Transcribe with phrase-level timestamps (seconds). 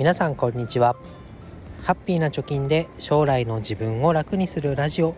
[0.00, 0.96] 皆さんこんにちは。
[1.82, 5.14] ハッピーな貯金で将来の自分を楽にするラジオ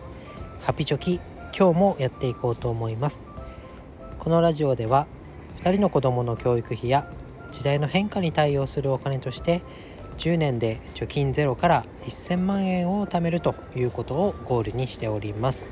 [0.59, 1.21] ハピチョキ
[1.57, 3.21] 今日もやっていこうと思います。
[4.19, 5.07] このラジオでは
[5.61, 7.09] 2人の子供の教育費や
[7.49, 9.61] 時代の変化に対応するお金として
[10.17, 15.65] 10年で貯金ゼロから1000万円を貯めるということをゴールにしております。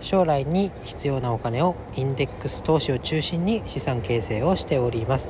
[0.00, 5.28] 将来に必要なお金をインデックス投資を中心に資産形成をしております。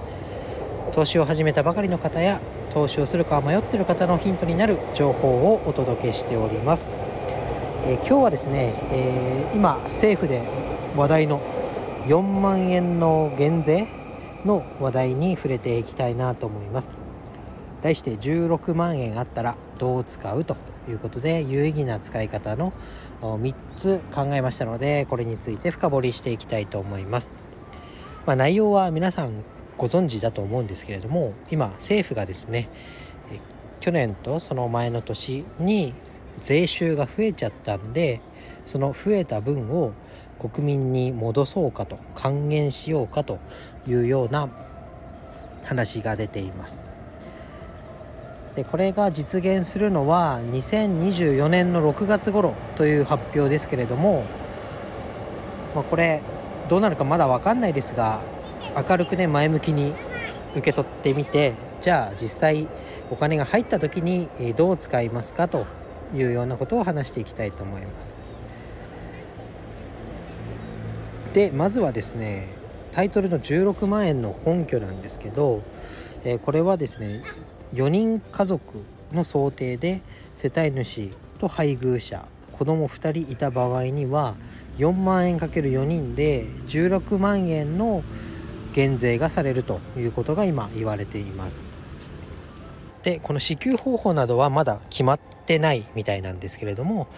[0.92, 2.40] 投資を始めたばかりの方や
[2.72, 6.90] 投資をするか迷っている方のヒントになる情報をお届けしております、
[7.86, 10.42] えー、今日はですね、えー、今政府で
[10.96, 11.40] 話題の
[12.06, 13.86] 4万円の減税
[14.44, 16.90] の話題に触れていきたいなと思います。
[17.82, 20.56] 題して16万円あったらどう使うと
[20.88, 22.72] いうことで有意義な使い方の
[23.22, 27.30] 3つ考えましたのでこれについて深掘りしていきたいと思います、
[28.26, 29.44] まあ、内容は皆さん
[29.80, 32.68] ご存知だと思うんですけれども今政府がですね
[33.80, 35.94] 去年とその前の年に
[36.42, 38.20] 税収が増えちゃったんで
[38.66, 39.94] その増えた分を
[40.38, 43.38] 国民に戻そうかと還元しようかと
[43.88, 44.50] いうような
[45.64, 46.86] 話が出ています。
[48.54, 54.24] でこれが実現するのは2024年の6月頃という発表ですけれども、
[55.74, 56.20] まあ、これ
[56.68, 58.20] どうなるかまだ分かんないですが
[58.76, 59.92] 明るくね前向きに
[60.52, 62.68] 受け取ってみてじゃあ実際
[63.10, 65.66] お金が入った時にどう使いますかと
[66.14, 68.18] いうようなことを話していきたいと思います。
[71.32, 72.48] でまずはですね
[72.92, 75.62] タイトルの16万円の根拠なんですけど、
[76.24, 77.22] えー、これはですね
[77.72, 80.02] 4人家族の想定で
[80.34, 84.34] 世帯主と配偶者子供2人いた場合には
[84.78, 88.02] 4万円 ×4 人で16万円の
[88.74, 91.80] 減税がされるということが今言われています
[93.02, 97.08] でこの支給方法などはまだ決まってないみたいなんですけれども、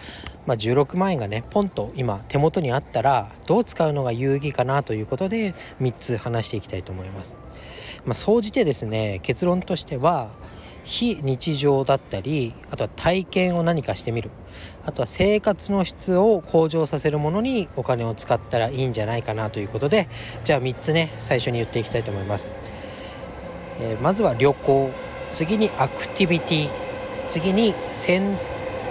[0.45, 7.35] まあ、16万円がねポンと今手元にあったらどう使うのが有意義かなということで3つ話していきたいと思います。
[8.05, 10.31] まあ、総じてですね結論としては
[10.83, 14.29] 非日常だったりあとは体験を何かしてみる。
[14.85, 20.07] あとは生活の質を向上させるものにお金を使ったらいいんじゃないかなということで
[20.43, 22.47] じゃあ3つね最初に言っていきたいと思います、
[23.79, 24.91] えー、まずは旅行。
[25.31, 26.69] 次にアクティビティ。
[27.27, 28.37] 次に洗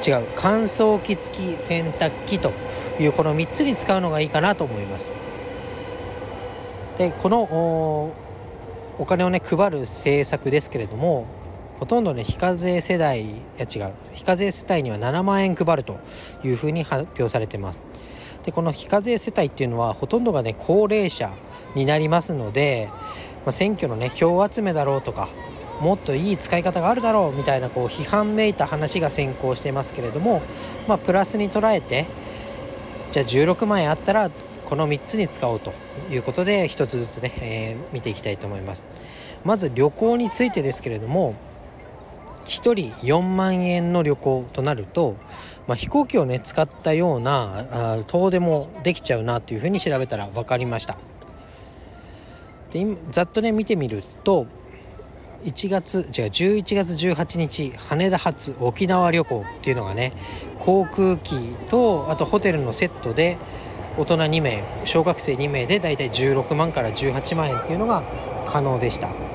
[0.04, 2.50] 違う乾燥機付き洗濯機と
[2.98, 5.12] いうこの3つに使うのがいいかなと思います。
[6.98, 7.42] でこの
[8.98, 11.26] お金をね配る政策ですけれども
[11.82, 13.92] ほとんどね非課税世代いや違う。
[14.12, 15.98] 非課税世帯には7万円配ると
[16.44, 17.82] いうふうに発表されてます。
[18.44, 21.32] でこの非課税世帯っていうのはほとんどがね高齢者
[21.74, 22.88] になりますので、
[23.44, 25.28] まあ、選挙のね票集めだろうとか
[25.80, 30.40] もっといい使い方があるだろうみたいなこう批判めいた話が先行してますけれども、
[30.86, 32.06] まあ、プラスに捉えて
[33.10, 34.30] じゃあ16万円あったら
[34.66, 35.72] この3つに使おうと
[36.12, 38.86] いうことで1つずつね、えー、見ていきたいと思います。
[39.44, 41.34] まず旅行についてですけれども
[42.52, 45.16] 1人4万円の旅行となると、
[45.66, 50.98] まあ、飛行機をね使ったようなあ遠出もできちゃうなというふうに調べたら分かりました。
[52.70, 54.46] でざっとね見てみると
[55.44, 60.12] 1月違う11月18日羽田発沖縄旅行っていうのがね
[60.58, 61.36] 航空機
[61.70, 63.38] とあとホテルのセットで
[63.96, 68.02] 大人2名小学生2名でだいたい16万から18万円っていうのが
[68.48, 69.31] 可能でした。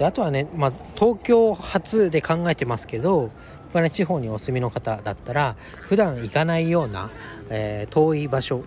[0.00, 3.30] であとはね、まあ、東京発で考えてますけど
[3.64, 7.10] 僕はね地方にお住みの方だったら普段行かないような、
[7.50, 8.64] えー、遠い場所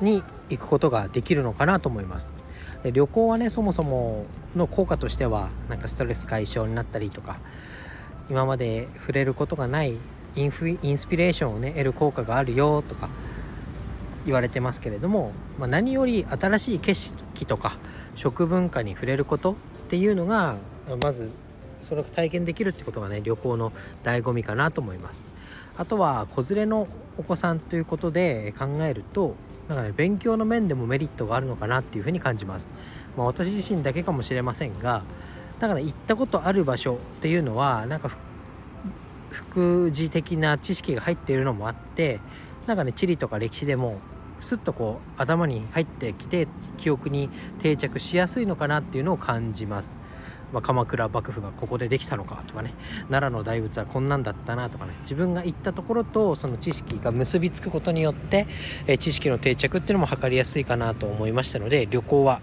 [0.00, 2.30] に行くことができるのかなと思います。
[2.84, 7.38] で旅行はねそもそもの効果としてはなんかストレス解消になったりとか
[8.30, 9.96] 今まで触れることがない
[10.36, 13.08] インフインスピレーションをね得る効果があるよとか
[14.26, 17.78] 言われてますけれども、まあ、何より新しい景色とか
[18.14, 19.56] 食文化に触れること
[19.88, 20.56] っていうのが
[21.02, 21.30] まず
[21.82, 23.72] それを体験できるってことがね旅行の
[24.04, 25.22] 醍醐味かなと思います。
[25.78, 26.86] あとは子連れの
[27.16, 29.34] お子さんということで考えると
[29.66, 32.68] なんかね勉強の面でもメリットがあるのかなっていうふうに感じます、
[33.16, 35.02] まあ、私自身だけかもしれませんが
[35.60, 38.10] だから行ったことある場所っていうのはなんか
[39.30, 42.20] 副次的な知識が入っているのもあって
[42.66, 44.00] なんかね地理とか歴史でも
[44.40, 49.98] スッとこう頭に入ってきて記憶に定着しやすいのかなっていうのを感じます。
[50.52, 52.72] まあ、鎌倉幕府がここでできたのかとかね。
[53.10, 54.94] 奈良の大仏はこんなんだったなとかね。
[55.02, 58.46] 自分が行ったところとその知識が結びつくことによって、
[58.86, 62.40] え知識の定着っていうのも図りやすいかなと思いましたので旅行は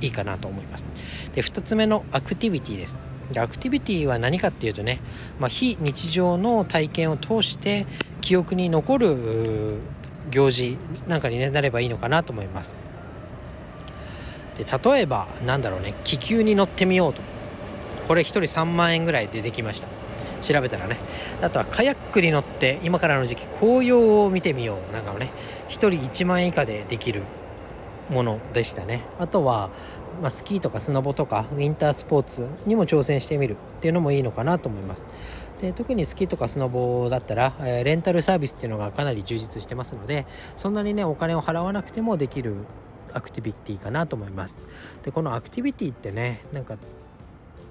[0.00, 0.84] いいかなと思います。
[1.34, 2.98] で2つ目のアクティビティです。
[3.32, 5.00] でアクティビティは何かっていうとね、
[5.38, 7.86] まあ、非日常の体験を通して
[8.20, 9.78] 記憶に残る
[10.30, 10.76] 行事
[11.06, 12.74] なんかに、なればいいのかなと思います。
[14.56, 17.22] で例えばなんだろうね気球に乗ってみようと。
[18.06, 19.88] これ1人3万円ぐらいでできました。
[20.42, 20.96] 調べたらね。
[21.40, 24.92] あとはカヤックに乗って今からの時期紅葉を見てみよう。
[24.92, 25.30] なんかもね
[25.68, 27.22] 1人1万円以下でできる
[28.10, 29.02] ものでしたね。
[29.18, 29.70] あとは、
[30.20, 35.06] まあ、スキーとかスノボとかウィンタースポーツにも挑戦してみるっていうのもいいのかなと思います。
[35.64, 40.26] で特にスキーとかスノボだったら、え、レンタルサービスっていうのがかなり充実してますので
[40.58, 42.54] そんなにねお金を払わなくてもできる
[43.14, 44.58] アクティビティかなと思います。
[45.04, 46.76] でこのアクティビティってねなんか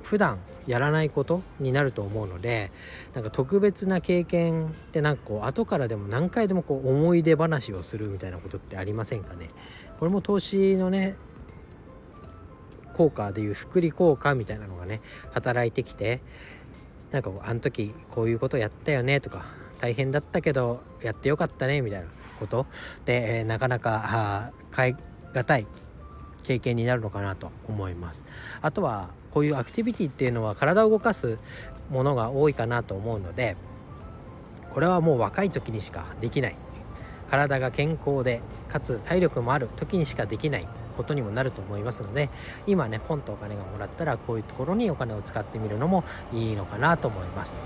[0.02, 2.72] 普段やらないことになると思うので
[3.14, 9.50] なんか特別な経験ってなんかこう後からでも何回でもこう思い出話をするみたいなことってありませんかね。
[10.00, 11.16] これも投資のね
[12.94, 15.02] 効果でいう福利効果みたいなのがね
[15.32, 16.22] 働いてきて
[17.14, 19.46] なんかあの時こういうことやったよねとか
[19.80, 22.08] 大変だったけどやってよかったねみたいな
[22.40, 22.66] こと？
[23.06, 24.96] で、えー、なかなか買い
[25.34, 25.68] 難い
[26.44, 28.26] 経験になるのかなと思います。
[28.62, 31.38] あとはこういうアクティビティっていうのは体を動かす
[31.90, 33.56] ものが多いかなと思うので
[34.74, 36.56] これはもう若い時にしかできない。
[37.30, 40.68] 体が健康でかつ体力もある時にしかできない。
[40.94, 42.30] ことにもなると思いますので
[42.68, 46.04] 今ねポンとお金がもらったらこういうところにお金を使ってみるのも
[46.34, 47.60] いいのかなと思います、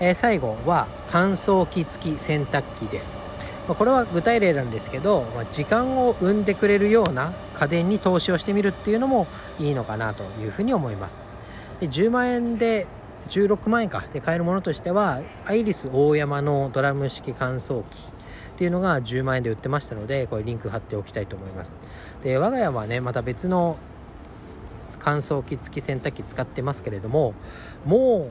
[0.00, 3.14] えー、最後は乾燥機付き洗濯機です。
[3.68, 9.26] まこれは具体例なんですけど、ま時間を生んでくれるような家電に投資をしてみるっていうのも
[9.58, 11.16] いいのかなというふうに思います。
[11.80, 12.86] で10万円で
[13.28, 14.04] 16万円か。
[14.12, 18.15] で買えるものとしてはアイリス大山のドラム式乾燥機。
[18.56, 21.74] っていうのが10万円で売ってましたのでこれリンク貼っておきたいと思います。
[22.22, 23.76] で我が家はねまた別の
[24.98, 27.34] 乾燥機付き洗濯機使ってますけれども
[27.84, 28.30] も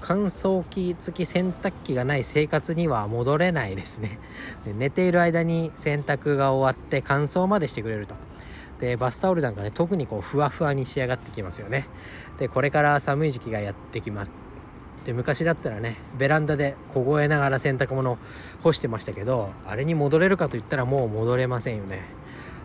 [0.00, 4.18] 乾燥機付き洗濯機がない生活には戻れないですね。
[4.64, 8.14] 寝ている間に洗濯が終わって乾燥までしてくれると。
[8.80, 11.86] でバスタオルなんかね特にこうふわふわに仕上がってきますよね。
[12.38, 14.32] でこれから寒い時期がやってきます。
[15.04, 18.18] で昔だったらねベランダで凍えながら洗濯物
[18.62, 22.04] 干してましたけどあれに戻れるかといったらもう戻れませんよね。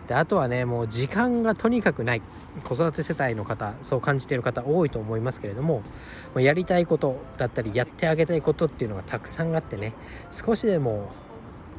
[0.08, 2.22] であとはねもう時間がとにかくない。
[2.64, 5.82] 子育て世帯の方そう感じている方多いと思いますけれども
[6.36, 9.92] やりたいことだったりやってあげたいことっていうのがたくさんあってね
[10.30, 11.12] 少しでも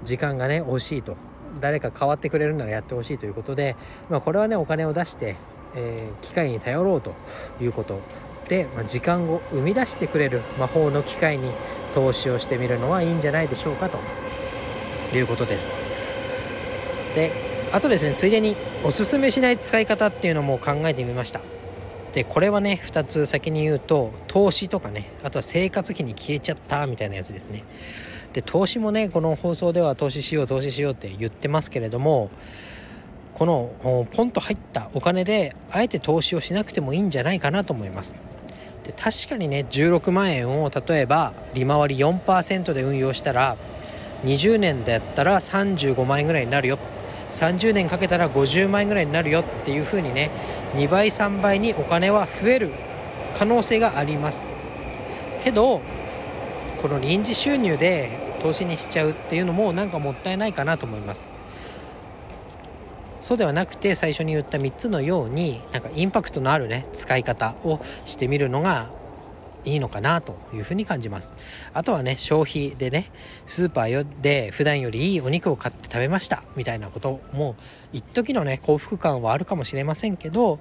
[0.03, 1.17] 時間がね惜しいと
[1.59, 3.75] 誰か変わってくれるならやってほしいということで、
[4.09, 5.35] まあ、これはねお金を出して、
[5.75, 7.15] えー、機械に頼ろうと
[7.59, 7.99] いうこと、
[8.75, 11.51] まあ、時間を生み出してくれる魔法の機械に
[11.93, 13.99] 投資をしてみるのはいいんじゃないでしょうかと。
[15.15, 15.69] いうことです。
[17.15, 17.31] で
[17.71, 21.41] あとですねついでにおすすめしない使い方っていうのも考えてみました。
[22.13, 27.63] でこれはね2つ先に言うと投資とかねあとは生活費に消えちゃったみたいなやつですね。
[28.33, 32.29] で投資もねこの放送では投資しよう投資しようって言ってますけれども
[33.33, 38.13] このポンと入ったお金であえて投資をしなくてもいいんじゃないかなと思います。
[38.87, 43.57] で確かにね16万円を例えば利回り4%で運用したら
[44.23, 46.79] 20年だったら35万円ぐらいになるよ。
[47.31, 49.41] 30年かけたら50万円ぐらいになるよ。
[49.41, 50.31] っていう風にね
[50.75, 52.71] 2倍3倍にお金は増える
[53.37, 54.41] 可能性があります。
[55.43, 55.81] けど
[56.81, 58.09] この臨時収入で
[58.41, 61.23] 投資にしちゃうっていうのもなんかもったいないかなと思います。
[63.21, 68.89] そうではなくて最初に言った3つのようになんかインパクトのあるね使い方をしてみるのが
[69.65, 71.33] いいのかなというふうに感じます。
[71.73, 73.11] あとはね消費でね
[73.45, 77.55] スーパーで普段よりいいお肉を買って食べましたみたいなことも
[77.91, 80.59] 一時のね幸福感はあるかもしれませんけど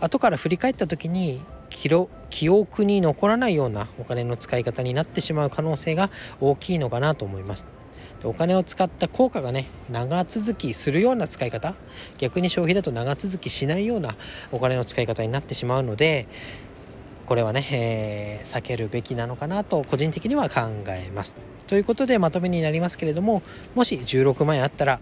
[0.00, 6.10] 後から振り返った時に記憶に残らないようなお金の使い方になってしまう可能性が
[6.40, 7.77] 大きいのかなと思います。
[8.24, 11.74] お金を使った効果がね長続きするような使い方
[12.18, 14.16] 逆に消費だと長続きしないような
[14.50, 16.26] お金の使い方になってしまうので
[17.26, 21.36] これはね、えー、避けるべきなのかなと個人的には考えます。
[21.66, 23.42] ということでまとめになりますけれども
[23.74, 25.00] もし16万円あったら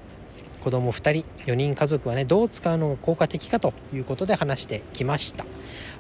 [0.67, 5.47] 子供2人4人家族はねどう使うのが効果的かということで話してきました。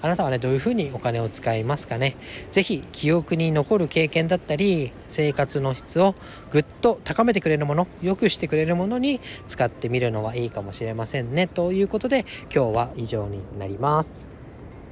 [0.03, 2.17] あなたはねどういうふうにお金を使いますかね。
[2.51, 6.17] 是非記憶に残る経験だったり生活の質を
[6.51, 11.47] ぐっと高めてくれるもの良くしてくれるものに使ってみるのはいいかもしれませんね。
[11.47, 14.11] ということで今日は以上になります。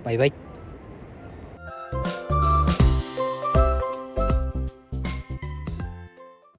[0.04, 0.43] バイバイ。